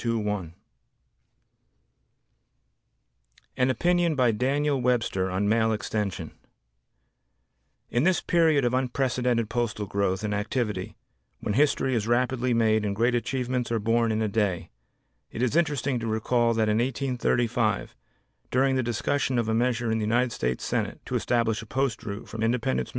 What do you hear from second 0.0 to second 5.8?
21 An Opinion by Daniel Webster on Mail